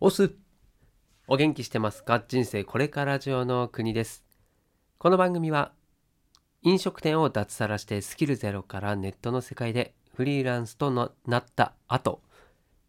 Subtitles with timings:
[0.00, 0.30] オス
[1.26, 2.22] お元気してますか？
[2.28, 4.24] 人生これから上の国です。
[4.96, 5.72] この番組は
[6.62, 12.22] 飲食店を脱サラしてスキルゼロからネットの世界でフリーランスとなった後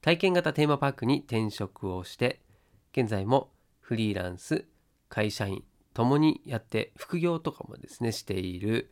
[0.02, 2.42] 体験型テーマパークに転職をして
[2.96, 3.50] 現在も
[3.80, 4.66] フリーランス
[5.10, 5.64] 会社員
[5.96, 8.92] ともにやって副業とかもですねしている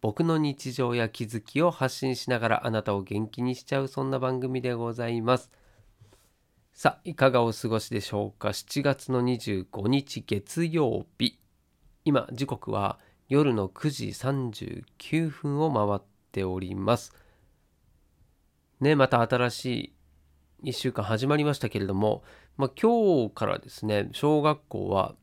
[0.00, 5.50] 僕の日常や気づきを発信しながらあなたを元気にしちゃうそんな番組でございます。
[6.78, 11.38] さあ、いかがお過ごしでしょうか ?7 月の25日月曜日。
[12.04, 12.98] 今、時刻は
[13.30, 16.02] 夜の9時39分を回っ
[16.32, 17.14] ております。
[18.80, 19.94] ね、また新し
[20.60, 22.22] い1週間始まりましたけれども、
[22.58, 25.14] まあ、今日からですね、小学校は、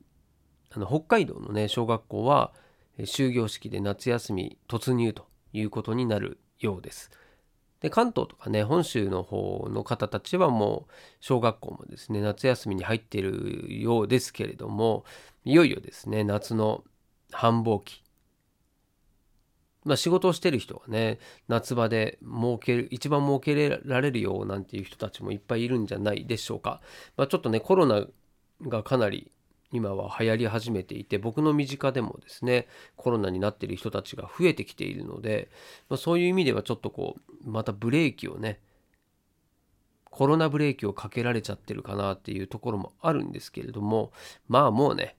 [0.71, 2.51] あの北海道のね、小学校は、
[3.05, 7.12] 終業式で夏休み突入ということになるようです。
[7.83, 15.03] で関東とかね本州の方の方たちはもう小学校もですね夏休みに入っているようですけれども
[15.43, 16.85] いよいよですね夏の
[17.31, 18.01] 繁忙期。
[19.84, 23.53] まあ仕事をしてる人はね夏場で儲ける一番儲け
[23.84, 26.79] られるよなんていう人たちもいっぱいいるんじゃないでしょうか、
[27.18, 28.05] まあ、ちょっとねコロナ
[28.62, 29.29] がかなり
[29.74, 35.49] 今は流行り始めていて僕の身近でもですねコロナになっている人たちが増えてきているので、
[35.90, 38.60] まあ、そういう意味ではちょっとこうまたブレーキをね
[40.12, 44.12] コロナブレーキをかけられちゃってるかなっていうところもあるんですけれども
[44.48, 45.15] まあもうね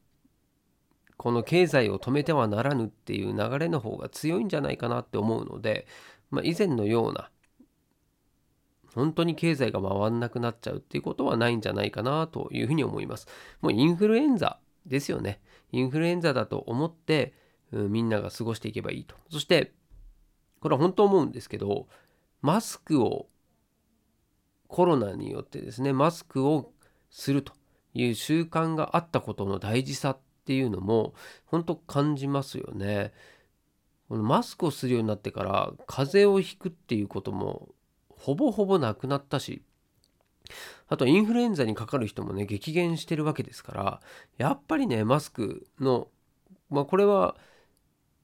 [1.16, 5.89] この経済を止めてはならぬっていう流れの方が強いんじゃないかなって思うので、
[6.30, 7.28] まあ、以前のような
[8.94, 13.26] 本当に経済が回んなくなっちゃうっていうことはないんじゃないかなというふうに思います。
[13.60, 15.40] もうインフルエンザですよね。
[15.72, 17.34] インフルエンザだと思って、
[17.72, 19.16] うん、みんなが過ごしていけばいいと。
[19.30, 19.72] そして、
[20.60, 21.88] これは本当思うんですけど、
[22.40, 23.28] マスクを、
[24.68, 26.72] コロナによってですね、マスクを
[27.10, 27.52] すると
[27.92, 31.14] いう習慣があったことの大事さっていうのも、
[31.46, 33.12] 本当感じますよね。
[34.08, 37.73] このマスクをするようになってから風邪をひくっていうことも
[38.24, 39.62] ほぼほぼなくなったし、
[40.89, 44.01] あとインフルエンザにかかる人もね、激減してるわけですから、
[44.39, 46.08] やっぱりね、マスクの、
[46.70, 47.36] まあこれは、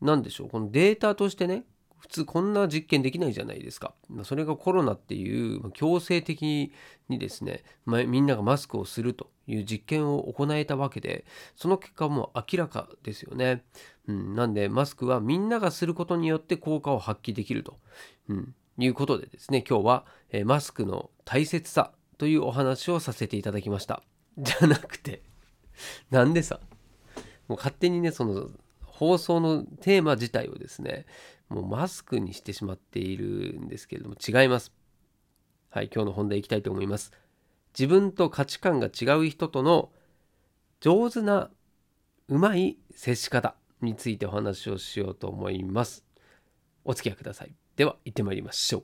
[0.01, 1.65] 何でしょう、このデータとしてね、
[1.99, 3.93] 普通こんな実験できないじゃないですか。
[4.25, 6.73] それがコロナっていう強制的
[7.11, 13.65] にですね、まみんながマスクをするという実験を行えたわけで、その結果も明らかですよね。
[14.09, 17.79] うん、なんでマスクはみんながすることによって効果を発揮できると。
[18.29, 24.03] うん、いうことでですね、今日は、えマスクの大切さというお話をさせていただきました。
[24.39, 25.23] じゃなくて、
[26.11, 26.61] なんでさ、
[27.49, 28.51] もう勝手にね、その
[28.83, 31.07] 放送のテーマ自体をですね、
[31.49, 34.73] もうマスクにしてしまっているんですけれども、違います。
[35.71, 37.13] はい、今日の本題いきたいと思います。
[37.79, 39.91] 自分と価値観が違う人との
[40.81, 41.51] 上手な
[42.29, 46.05] うまい接し方についてお話をしようと思います。
[46.85, 47.55] お付き合いください。
[47.81, 48.83] では行ってまいりましょう。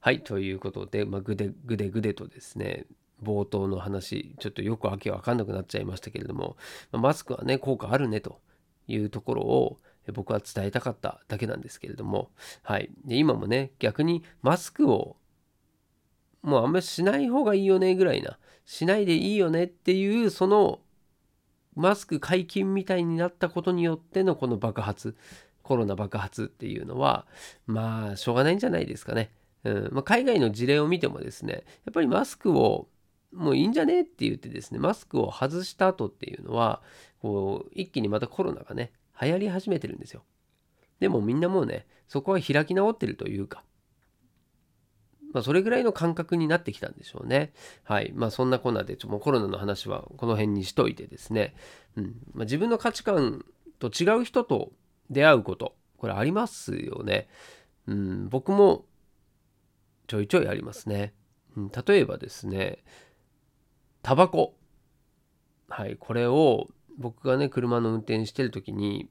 [0.00, 2.84] はい、ということで、まあ、ぐでぐでぐでとですね、
[3.22, 6.56] 冒頭の話、ちょっとよくわけわかんなくなっちゃいましたけれども、
[6.90, 8.40] ま、マスクはね、効果あるねと
[8.88, 9.78] いうところを
[10.12, 12.32] 僕は伝えたかっただけなんですけれども、
[12.64, 12.90] はい。
[13.04, 15.16] で、今もね、逆にマスクを
[16.42, 20.80] もうあんまりしない方がいいよねぐらいな、しないでいいよねっていう、その
[21.76, 25.16] マスク解禁みたいになったことによってのこの爆発、
[25.70, 27.28] コロナ爆発っていうのは
[27.64, 29.30] まあしょうがないんじゃないですかね。
[29.62, 32.88] うんまあ、海外の事例を見てもですねやっぱりマスクを
[33.32, 36.82] もういいんじゃねって言ってですねマスクを外した後っていうのは
[37.22, 38.90] こう一気にまたコロナがね
[39.22, 40.24] 流行り始めてるんですよ。
[40.98, 43.62] でもみんなもうねそこは開き直ってるというか
[45.32, 47.52] まあ、それぐらいの感覚になってきたんでしょうね。
[47.84, 48.10] はい。
[48.16, 51.54] まあ、そんなこんなで、ちょもうコロナの話はこの辺にしといてですね、
[51.96, 52.04] うん
[52.34, 53.44] まあ、自分の価値観
[53.78, 54.72] と違う人と
[55.10, 57.28] 出会うことこれありますよね。
[57.86, 58.86] うん、僕も
[60.06, 61.14] ちょいちょいありますね。
[61.56, 62.78] うん、例えばですね
[64.02, 64.54] タバコ
[65.68, 66.68] はいこれを
[66.98, 69.08] 僕がね車の運転してる時に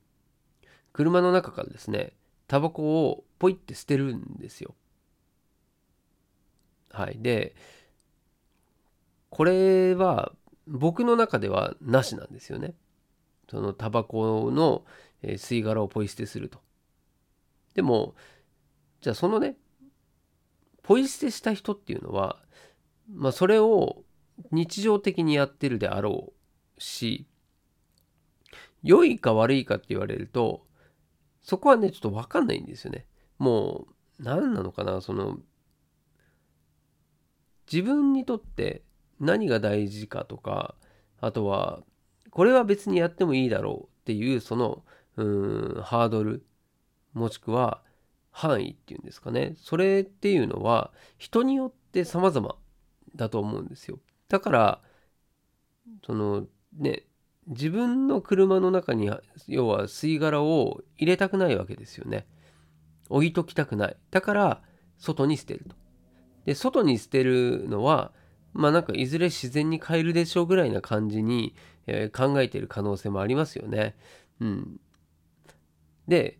[0.94, 2.13] 車の中からですね
[2.47, 4.75] タバコをポイって捨てるんですよ。
[6.91, 7.56] はいで
[9.29, 10.31] これは
[10.68, 12.73] 僕の中ではなしなんですよね。
[13.50, 14.85] そのタバコの
[15.21, 16.60] え吸い殻をポイ捨てすると。
[17.74, 18.16] でも
[19.01, 19.56] じゃあそのね
[20.83, 22.38] ポイ捨てした人っていうのは、
[23.13, 24.04] まあ、それを
[24.51, 26.33] 日常的にやってるであろ
[26.77, 27.27] うし
[28.81, 30.66] 良いか悪いかって言われると
[31.42, 33.06] そこはねちょっと分かんないんですよね。
[33.38, 33.88] も
[34.19, 35.39] う何なのかなその
[37.71, 38.83] 自分にとって
[39.19, 40.75] 何が大事かとか
[41.21, 41.83] あとは
[42.31, 44.83] これは別にやってもいいだろうっていうその
[45.19, 46.45] うんハードル
[47.13, 47.81] もしくは
[48.31, 49.54] 範囲っていうんですかね。
[49.57, 52.56] それっていうのは人によって様々
[53.16, 54.00] だと思うんですよ。
[54.30, 54.81] だから
[56.06, 56.45] その
[56.77, 57.04] ね
[57.48, 59.12] 自分の車の中に
[59.48, 62.25] 要は吸い殻を入れたくないわけですよね。
[63.10, 63.98] 置いときたくない。
[64.12, 64.62] だから
[64.98, 65.75] 外に捨てると。
[66.45, 68.13] で外に捨てるのは
[68.54, 71.56] まあなんかいずれ自然に変えるでしょうぐらいな感じに、
[71.88, 73.98] えー、考えてる可能性もありますよね。
[74.39, 74.80] うん。
[76.09, 76.39] で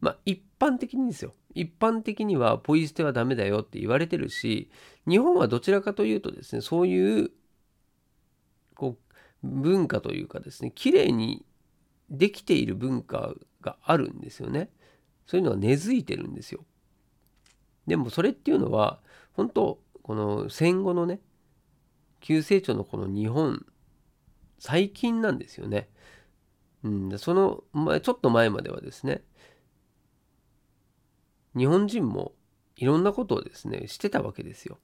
[0.00, 1.32] まあ一般的にですよ。
[1.54, 4.70] 一般的にはポイ捨てはダメだよって言われてるし
[5.08, 7.30] 日本はどちらかというとですねそういう
[8.74, 8.98] こ
[9.42, 11.44] う文化というかですね綺麗に
[12.10, 14.68] できている文化があるんですよね。
[15.26, 16.64] そういうのは根付いてるんですよ。
[17.86, 19.00] でもそれっていうのは
[19.32, 21.20] 本当この戦後のね
[22.20, 23.64] 急成長のこの日本
[24.58, 25.88] 最近なんですよね。
[26.84, 29.22] うん、その前ちょっと前まではですね
[31.56, 32.32] 日本人も
[32.76, 34.78] いろんなことをですねしてたわけですよ。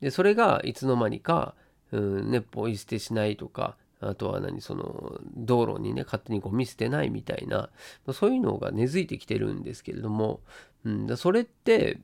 [0.00, 1.54] でそれがいつの間にか、
[1.90, 7.70] うんね、ポイ捨てしないとかあとは何その道路にね勝手にゴミ捨てないみたいな
[8.12, 10.40] そういうのが根付いてきてるんですけれども、
[10.84, 11.98] うん、それって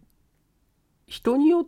[1.06, 1.66] 人によっ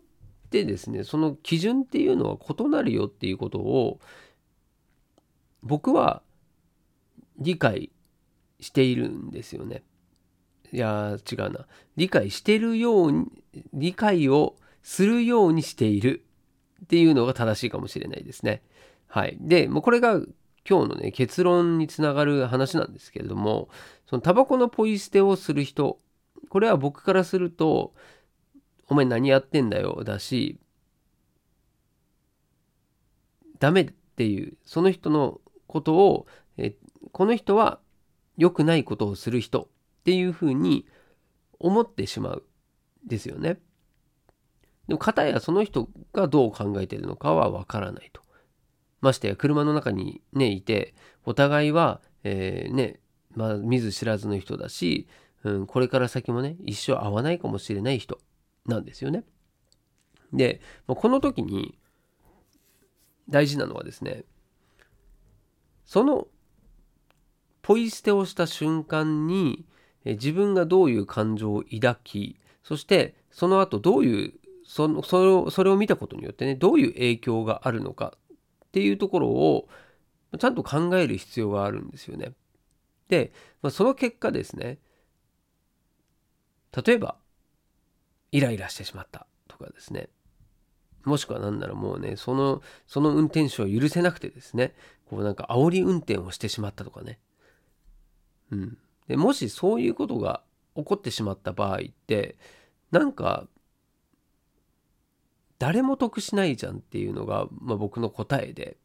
[0.50, 4.00] てですねその基準っていうのは異なるよっていうことを
[5.62, 6.22] 僕は
[7.38, 7.90] 理解
[8.60, 9.82] しているんですよね。
[10.72, 11.66] いや違うな
[11.96, 13.26] 理解してるように
[13.72, 16.24] 理解をするようにしている
[16.82, 18.62] っていうのが正しいかもしれないですね。
[19.06, 19.36] はい。
[19.40, 20.20] で、もうこれが
[20.68, 23.68] 今日のね結論につながる話なんですけれども
[24.06, 25.98] そのタバコのポイ捨てをする人
[26.48, 27.92] これは僕からすると
[28.88, 30.58] お前何やってんだよだし
[33.58, 33.86] ダメっ
[34.16, 36.26] ていうその人のことを
[36.56, 36.74] え
[37.12, 37.80] この人は
[38.36, 39.66] 良くないことをする人っ
[40.04, 40.86] ていうふうに
[41.58, 42.44] 思ってしまう
[43.06, 43.58] ですよね。
[44.88, 48.22] でも片やその人がどう考えてるのかはわからないと。
[49.00, 53.00] ましてや車の中にねいてお互いは、えー、ね
[53.34, 55.06] まあ見ず知らずの人だし、
[55.42, 58.18] うん、これから先もね一生会わないかもしれない人
[58.66, 59.24] なんですよね。
[60.32, 61.78] でこの時に
[63.28, 64.24] 大事なのはですね
[65.84, 66.26] その
[67.64, 69.64] ポイ捨てをした瞬間に
[70.04, 74.34] 自分がどういう感情を抱きそしてその後どういう
[74.66, 78.12] そのそれをそれを見たことによってねどういう影響があるのか
[78.66, 79.66] っていうところを
[80.38, 82.32] ちゃんと考える必要があるんですよね。
[83.08, 83.32] で、
[83.62, 84.78] まあ、その結果ですね
[86.84, 87.16] 例えば
[88.30, 90.10] イライラしてしまったとかですね
[91.04, 94.74] もしくは何ならもうねそのその運転手を許せなくてですね
[95.08, 97.20] こうなんか煽り運転をしてしまったとかね
[98.54, 98.78] うん
[99.08, 100.42] でもしそういうことが
[100.74, 102.36] 起こってしまった場合って
[102.90, 103.46] なんか
[105.58, 108.76] 誰も得しないじゃんっていうのが、まあ、僕の答えで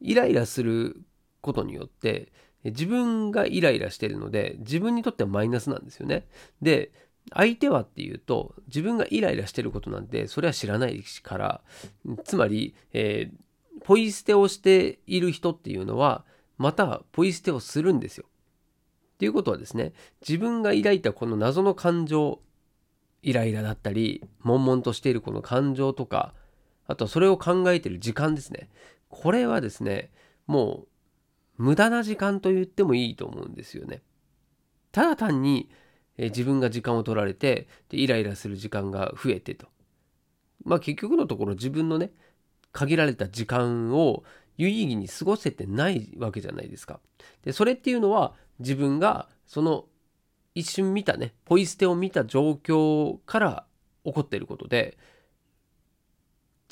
[0.00, 1.02] イライラする
[1.40, 2.32] ことによって
[2.64, 6.26] 自分がイライラしてるので自分にとってはマイナスなんですよね。
[6.62, 6.90] で
[7.32, 11.60] 相手はっていうと自分がイライラしてることなんてそれは知らないから
[12.24, 16.24] つまり、えー、ポイ捨てをしている人っていうのは
[16.56, 18.26] またポイ捨てをするんですよ。
[19.16, 22.40] っていうことはですね自分が抱いたこの謎の感情
[23.22, 26.34] イライラだったり悶々としているこの感情とか
[26.86, 28.68] あとそれを考えている時間ですね
[29.08, 30.10] これはですね
[30.46, 30.84] も
[31.58, 34.02] う無駄な時間と言ってもいいと思うんですよね。
[34.92, 35.70] ただ単に
[36.18, 39.66] え自分が時間を取られてでイライラする時間が増えてと。
[40.64, 42.12] まあ結局のところ自分のね
[42.72, 44.24] 限られた時間を
[44.58, 47.00] 有意義に過ごせてないわけじゃないですか。
[47.42, 49.86] でそれっていうのは自分がその
[50.54, 53.66] 一瞬見たねポイ捨てを見た状況から
[54.04, 54.96] 起こっていることで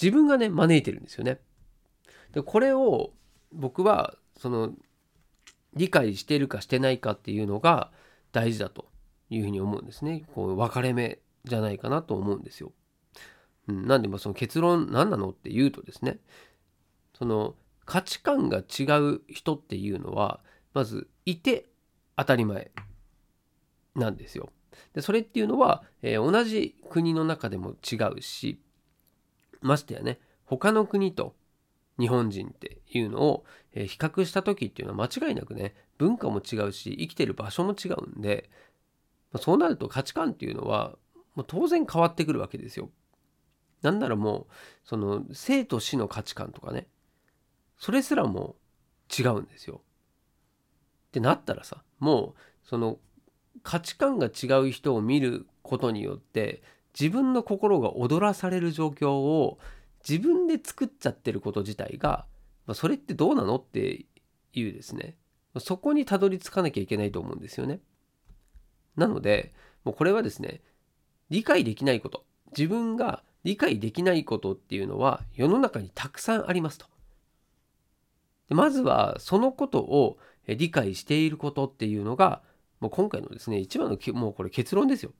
[0.00, 1.38] 自分がね招いてるんですよね。
[2.32, 3.12] でこれを
[3.52, 4.72] 僕はその
[5.74, 7.92] 理解してるかしてないかっていうのが
[8.32, 8.86] 大事だと
[9.30, 10.24] いうふうに思うんですね。
[10.34, 12.72] こう分かれ目じゃないかなと思うんですよ。
[13.68, 16.18] うん、なんでまあその結論何なのっていうとですね
[17.16, 20.40] その価値観が違う人っていうのは
[20.72, 21.66] まずいて
[22.16, 22.70] 当たり前
[23.94, 24.50] なんですよ。
[24.92, 28.60] でそれっていうのは、えー、同じ国の中でも違うし
[29.60, 31.34] ましてやね他の国と
[31.98, 38.50] 日本人っていうのを、えー、比較した時っていうのは間違いなくね文化も違うし生きてる場所も違うんで
[39.32, 40.96] まそうなると価値観っていうのは
[41.34, 42.90] もう当然変わってくるわけですよ。
[43.82, 44.46] なんならもう
[44.84, 46.86] その生と死の価値観とかね
[47.78, 48.56] それすらも
[49.16, 49.82] 違うんですよ。
[51.08, 52.98] ってなったらさもうその
[53.62, 56.62] 価値観が違う人を見ることによって
[56.98, 59.58] 自分の心が踊らされる状況を
[60.06, 62.26] 自分で作っちゃってること自体が、
[62.66, 64.04] まあ、それってどうなのって
[64.52, 65.16] いうですね
[65.58, 67.80] そこにたどり着かなきゃいけないと思うんですよね。
[68.96, 70.60] なのでもうこれはですね
[71.30, 72.24] 理解できないこと
[72.56, 76.86] 自分が理解できないことっていうのは世の中にたくさんありますと。
[78.50, 82.42] まずはそのことを理解していることっていうのが
[82.80, 85.12] もう今回のですね一番のもうこれ結論ですよ。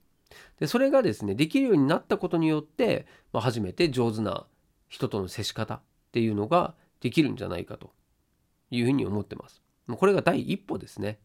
[0.59, 4.47] でそれがですねできるようになったことによって、まあ、初めて上手な
[4.89, 5.81] 人との接し方っ
[6.13, 7.93] ていうのができるんじゃないかと
[8.71, 9.63] いうふうに思ってます。
[9.89, 11.19] これが第一歩ですね。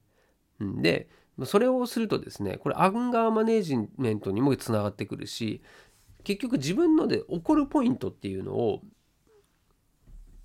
[0.60, 1.10] で
[1.46, 5.62] それをするとですねこれアンガーマネージメントにもつながってくるし
[6.24, 8.82] 結局自分ので起こるポイントっていうのを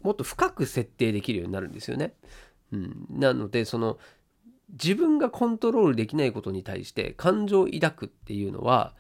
[0.03, 2.15] もっと深く設定できるようになるんですよね。
[2.75, 3.99] うん、なのでその
[4.73, 8.95] 自分がコントロールできないことに対して感情を抱くっていうのは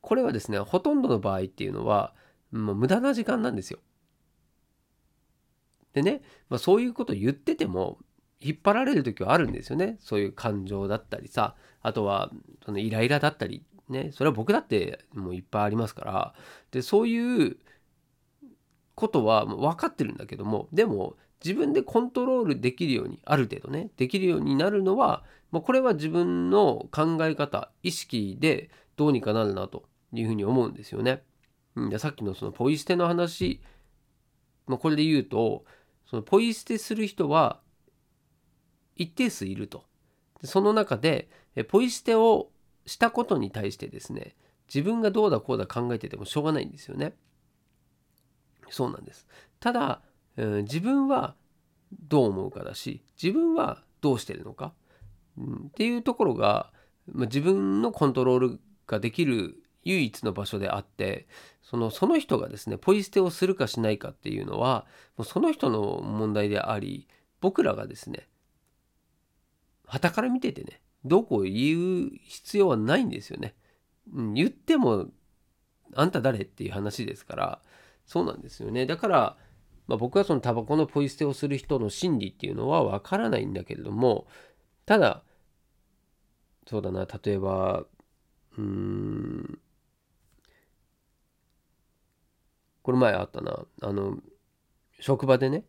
[0.00, 2.14] これはですねほとんどの場合っていうのは
[2.52, 3.80] もう無駄な時間なんですよ。
[5.92, 7.98] でね、まあ、そういうこと言ってても
[8.40, 9.96] 引っ張られる時はあるんですよね。
[10.00, 12.30] そういう感情だったりさあとは
[12.64, 16.34] そのイライラだったりねそれは僕だってもういっぱいありますから。
[16.70, 17.56] でそういう
[18.94, 21.16] ことは分かってるんだけどもでも
[21.46, 25.22] 自分でコントロールできるようにある程度ねできるようになるのは、
[25.52, 31.22] まあ、これは自分の考え方意識でどうにかなるなというふうに思うんですよね。
[31.76, 33.60] うん、さっきのそのポイ捨ての話、
[34.66, 35.64] まあ、これで言うと
[36.10, 37.60] そのポイ捨てする人は
[38.96, 39.84] 一定数いると。
[40.40, 41.28] でその中で
[41.68, 42.50] ポイ捨てを
[42.86, 44.34] したことに対してですね
[44.66, 47.14] 自分がどうだこうだ考えててもしょうがないんですよね。
[48.68, 49.28] そうなんです。
[49.60, 50.02] ただ
[50.36, 51.34] 自分は
[52.08, 54.72] どう思うかだし自分はどうしてるのか、
[55.38, 56.72] うん、っていうところが、
[57.12, 61.26] ま、自分のコントロールができる唯一の場所であって
[61.62, 67.08] そのその人がですねポイ捨てをするかしないかっていうのはもうその人の問題であり
[67.40, 68.28] 僕らがですね
[69.86, 73.54] 旗から見ててねどうこう言う必要はないんですよね。
[74.12, 75.06] うん、言っても
[75.94, 77.62] あんた誰っていう話ですから
[78.06, 78.86] そうなんですよね。
[78.86, 79.36] だから
[79.86, 84.26] まあ、僕はそのタバコのポイ捨てをする人の心理っていうのはわからないんだけれども
[84.84, 85.22] ただ
[86.66, 87.84] そうだな例えば
[88.58, 89.58] うーん
[92.82, 93.64] これ前あったな。
[93.82, 94.18] あの
[95.00, 95.64] 職場でね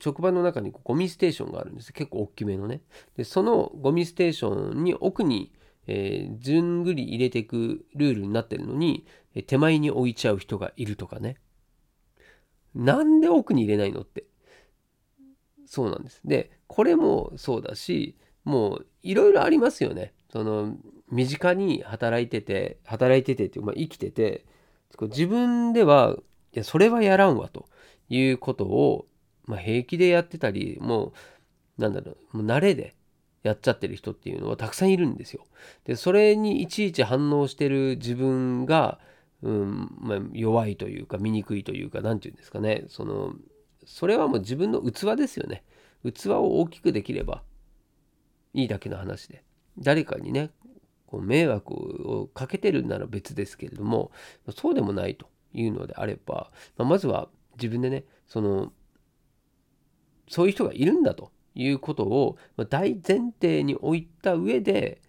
[0.00, 1.92] 職場の中にゴミステーションがあるんです。
[1.92, 2.82] 結構大きめのね。
[3.16, 5.52] でそのゴミステーションに奥に、
[5.88, 9.06] えー、ずんぐり入れていくルールになってるのに
[9.48, 11.36] 手前に置いちゃう人がいるとかね。
[12.76, 14.24] なんで奥に入れないのって。
[15.66, 16.20] そうなんです。
[16.24, 20.14] で、これもそうだし、もういろいろありますよね。
[20.30, 20.76] その、
[21.10, 24.44] 身近に働いてて、働いててって、まあ、生きてて、
[25.00, 26.16] 自分では、
[26.52, 27.68] いや、それはやらんわと
[28.08, 29.06] いうことを、
[29.44, 31.12] まあ、平気でやってたり、も
[31.78, 32.94] う、なんだろう、もう慣れで
[33.42, 35.46] やっちゃってる人っていうのはたくさんいるんですよ。
[35.84, 38.98] で、それにいちいち反応してる自分が、
[39.46, 42.84] うんまあ、弱いというか醜いというか何て言うんですかね。
[42.88, 43.32] その
[43.86, 45.62] それはもう自分の器ですよね。
[46.04, 47.42] 器を大きくできれば
[48.54, 49.44] いいだけの話で。
[49.78, 50.50] 誰かにね
[51.06, 54.10] こう迷惑をかけてるなら別ですけれども
[54.56, 58.72] そうでもないというのであれば、まあ、まずは自分でねその
[60.28, 62.36] そういう人がいるんだということを
[62.68, 65.02] 大前提に置いた上で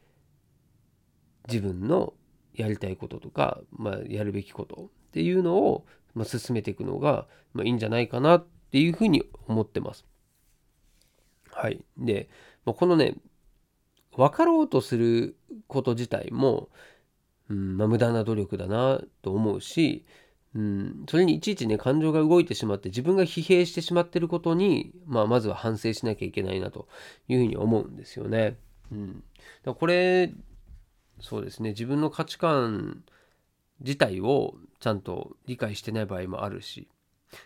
[1.48, 2.14] 自分の
[2.58, 10.06] やりたいこととか、まあ、やるべきことっていうのを、まあ、進めていくのが、まあ、いいんじゃないかなっていうふうに思ってます。
[11.52, 11.82] はい。
[11.98, 12.30] で、
[12.66, 13.16] まあ、このね、
[14.16, 15.38] 分かろうとする
[15.68, 16.70] こと自体も、
[17.50, 20.06] うんまあ、無駄な努力だなと思うし、
[20.56, 26.88] うん、それにいちいちね感情が動いてしまって自分が疲弊してしまってることに、まあ、まずは反省しなきゃいけないなと
[27.28, 28.58] いうふうに思うんですよね。
[28.92, 29.24] うん、
[29.64, 30.34] だこれ
[31.20, 33.04] そうですね自分の価値観
[33.80, 36.88] 自体をちゃんと理解してない場合もあるし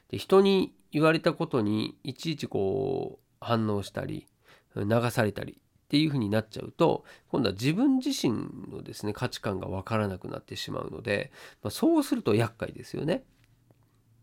[0.09, 4.27] で人に言われたことにいちいちこう反応したり
[4.75, 11.31] 流されたりっていう風になっちゃうと今度は自分自身のですね価値観が分からなくなってしまうので、
[11.63, 13.23] まあ、そうすると厄介ですよね。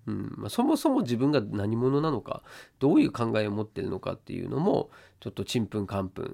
[0.06, 2.42] うんまあ、そもそも自分が何者なのか
[2.78, 4.88] どういう考えを持ってるのかっていうのも
[5.20, 6.28] ちょっとちんぷんかんぷんっ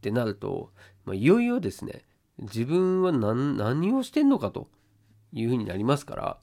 [0.00, 0.72] てなると、
[1.04, 2.02] まあ、いよいよですね
[2.40, 4.68] 自分は何をしてんのかと
[5.32, 6.38] いうふうになりますから、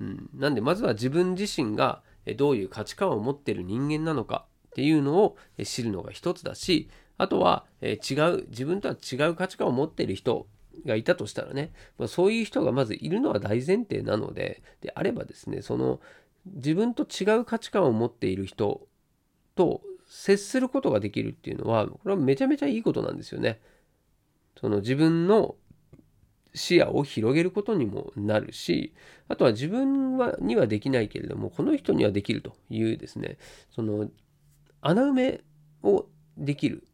[0.00, 2.02] うん、なんでまずは自分自身が
[2.36, 10.46] どういう価値観を持ってる人間なのかっていうのを知るのが一つだしあとは違う自分とは違う価値観を持ってる人
[10.86, 16.00] がいたとしたらね、まあ、そういう人がまずいるのは大前提なのでであればですねその
[16.46, 18.86] 自分と違う価値観を持っている人
[19.56, 23.60] と接することができるっていうのはこれはめちゃめちゃいいことなんですよね。
[24.60, 25.56] その自分の
[26.54, 28.94] 視野を広げることにもなるし
[29.28, 33.38] あとは自分はにはできないけれどもこの人にはできるというですね
[33.70, 34.08] その
[34.80, 35.40] 穴埋め
[35.82, 36.84] をできる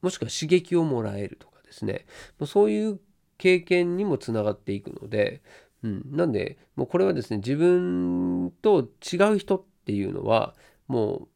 [0.00, 2.06] もしくは刺激をもらえるとかですね
[2.46, 3.00] そういう
[3.36, 5.42] 経験にもつながっていくので、
[5.82, 10.54] うん、なんでもうこれはですね自分と違う人っていうのは
[10.86, 11.28] もう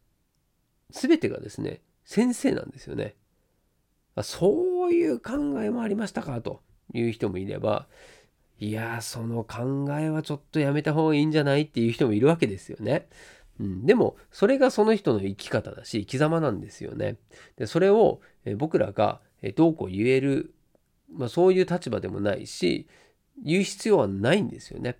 [0.91, 3.15] 全てがですね先生なんですよね。
[4.23, 6.61] そういう考えもありましたかと
[6.93, 7.87] いう人もいれば
[8.59, 13.09] いやその考えはちょっとやめた方がいいんじゃないっていう人もいるわけですよね。
[13.59, 17.17] うん、でもそれがその人の生き方だし生き様なんですよね。
[17.57, 18.21] でそれを
[18.57, 19.21] 僕らが
[19.57, 20.55] どうこう言える、
[21.13, 22.87] まあ、そういう立場でもないし
[23.43, 24.99] 言う必要はないんですよね。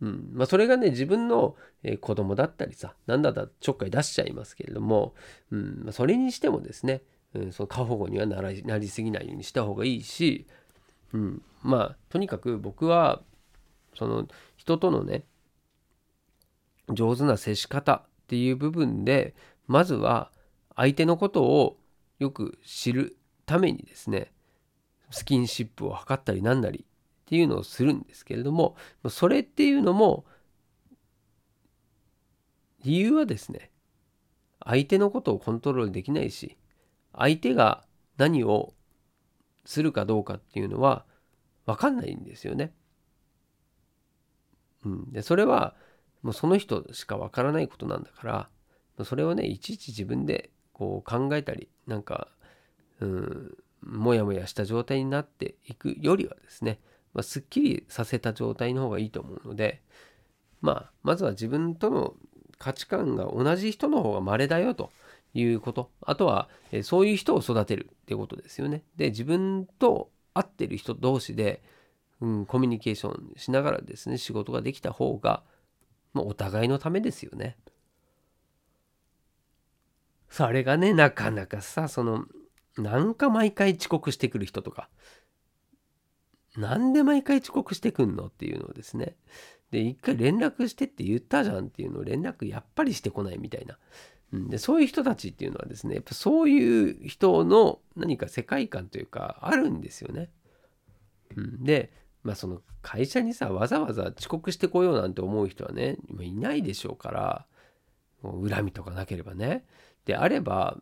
[0.00, 1.56] うんまあ、それがね自分の
[2.00, 5.14] 子供だったりさ何だったらちょっかい出しちゃいますけれども、
[5.50, 7.02] うんまあ、それにしてもですね、
[7.34, 10.46] うん、その過保護にはならなりすぎないようにした方がいいし、
[11.12, 13.22] うん、まあとにかく僕は
[13.96, 15.24] その人とのね
[16.88, 19.34] 上手な接し方っていう部分で
[19.66, 20.30] まずは
[20.76, 21.76] 相手のことを
[22.18, 24.32] よく知るためにですね
[25.10, 28.76] スキンシップを図ったりなんなりっていうのをするんですけれども
[29.08, 30.24] それっていうのも
[32.84, 33.70] 理由はですね
[34.64, 36.56] 相手のことをコントロールできないし
[37.16, 37.84] 相手が
[38.16, 38.74] 何を
[39.64, 41.04] するかどうかっていうのは
[41.66, 42.72] 分かんないんですよね。
[44.84, 45.74] うん、でそれは
[46.22, 48.48] もうその人しか分からないことなんだか
[48.98, 52.28] らそれをねいちいち自分でこう考えたりなんか
[53.00, 56.80] うんもやもやした状態になっていくよりはですね
[57.12, 59.82] まあ、すっきりさせた状態の方がいいと思うので、
[60.60, 62.14] まあ、まずは自分との
[62.58, 64.90] 価値観が同じ人の方が稀だよと
[65.34, 65.90] いうこと。
[66.02, 68.82] あとは、えそういう人を育てるっていうことですよね。
[68.96, 71.62] で、自分と会ってる人同士で、
[72.20, 75.42] うん、コミュニケーションしながらですね、仕事ができた方が、
[76.12, 77.56] まあ、お互いのためですよね。
[80.28, 82.24] それがね、なかなかさ、その、
[82.76, 84.88] なんか毎回遅刻してくる人とか、
[86.56, 89.16] なんで毎回遅刻してくんのっていうのをですね。
[89.70, 93.78] で、一回連絡してって言ったじゃんっていうのを連絡やっぱりしてこないみたいな。
[94.32, 100.30] うん、でそういう人たちっていうのはですね、やっぱそういう人の何か世界観というかあるんですよね。
[101.36, 107.46] うん、で、まあその会社にさ、わざわざ遅刻してこようなんて思う人はね、いないでしょうから、
[108.22, 109.64] 恨みとかなければね。
[110.04, 110.78] であれば、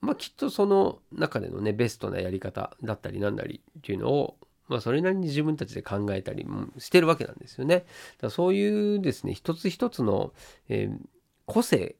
[0.00, 6.46] まあきっとその中でのね、ベストなやり方だったりなんだりっていうのをまあ、それなりに自分たちで考えたり
[6.78, 7.86] してるわけなんですよね。
[8.20, 10.32] だそういうですね一つ一つの、
[10.68, 10.98] えー、
[11.46, 11.96] 個性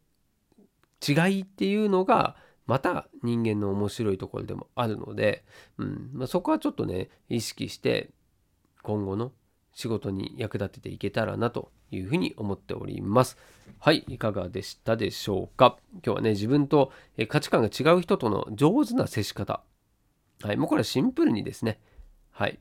[1.06, 5.44] 違いっていうのがまた人間の面白いところでもあるので、
[5.78, 8.10] うんまあ、そこはちょっとね意識して
[8.82, 9.32] 今後の
[9.72, 13.36] 仕事に役立てていけたらなというふうに思っております。
[13.78, 15.76] はい、いかがでしたでしょうか？
[16.04, 16.92] 今日はね、自分と
[17.28, 19.62] 価値観が違う人との上手な接し方。
[20.42, 21.78] はい、もうこれはシンプルにですね、
[22.30, 22.58] はい。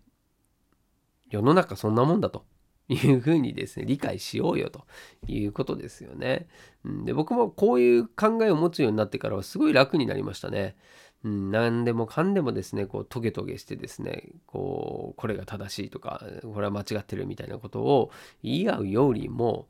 [1.29, 2.45] 世の中そんなもんだと
[2.87, 4.85] いうふうにですね、理解しようよと
[5.27, 6.47] いうことですよね。
[6.83, 10.75] うん、で僕もこういう考えを持つようになってからはすごい楽になりましたね。
[11.23, 18.11] うん、何でもかんでもですね、こうトゲトゲしてですね、こう、これが正しいとか、これは間違ってるみたいなことを
[18.43, 19.67] 言い合うよりも、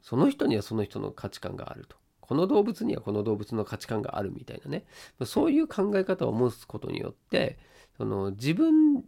[0.00, 1.96] その人にはその人の価値観があると。
[2.20, 4.84] この動物にはこの動物の価値観があるみたいなね。
[5.24, 7.58] そういう考え方を持つことによって、
[7.96, 9.04] その自分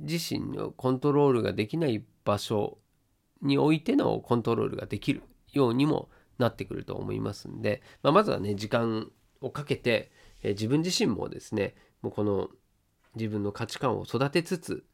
[0.00, 2.78] 自身のコントロールができない場所
[3.42, 6.08] においてのコントロールができるようにも
[6.38, 9.10] なってくると思いますんで、まあ、まずはね時間
[9.40, 10.10] をかけて、
[10.42, 12.48] え、自分自身もですねもうこの
[13.14, 14.84] 自分の価値観を育てつつ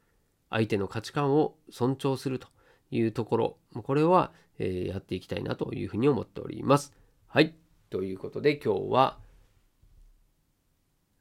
[0.50, 2.48] 相手の価値観を尊重すると
[2.90, 6.94] いうところこれは、え、やっていきたいなというふうに思っております。
[7.26, 7.54] はい
[7.90, 9.18] ということで今日は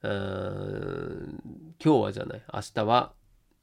[0.04, 0.12] 今
[1.80, 3.13] 日はじゃない、明日は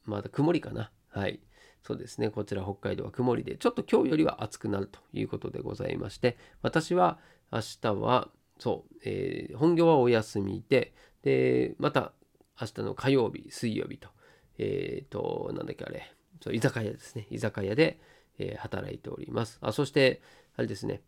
[0.05, 0.91] まだ曇りかな。
[1.09, 1.39] はい。
[1.81, 2.29] そうですね。
[2.29, 7.19] こちら北海道は曇りで、ちょっと今日よりは暑くなるということでございまして、私は
[7.51, 12.13] 明日は、そう、えー、本業はお休みで、で、また
[12.59, 14.09] 明日の火曜日、水曜日と
[14.57, 16.11] えっ、と、なんだっけあれ、
[16.41, 17.27] そう居酒屋ですね。
[17.29, 17.99] 居酒屋で、
[18.39, 19.57] えー働いております。
[19.61, 20.21] あ、そして、
[20.55, 21.01] あれですね、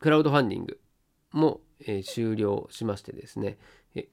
[0.00, 0.80] クラウドファンディング
[1.32, 3.58] も、えー終了しましてですね、
[3.94, 4.08] え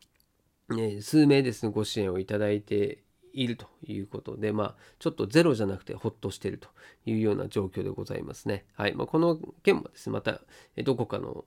[1.01, 3.03] 数名ですね、ご支援をいただいて
[3.37, 6.67] いるということで、まあ、ちょっとゼロじゃなくてほっとしていると
[7.05, 8.65] いうような状況でございますね。
[8.75, 8.95] はい。
[8.95, 10.41] まあ、この件もですね、また、
[10.75, 11.45] えどこかの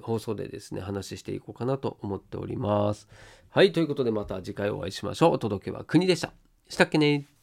[0.00, 3.08] 放送でですね、話していこうかなと思っております。
[3.50, 3.72] はい。
[3.72, 5.34] ということで、また次回お会いしましょう。
[5.34, 6.32] お届けは国でした。
[6.68, 7.33] したっけね